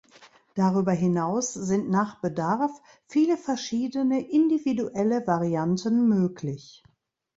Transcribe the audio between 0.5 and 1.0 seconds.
Darüber